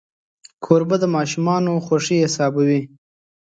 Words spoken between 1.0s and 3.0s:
د ماشومانو خوښي حسابوي.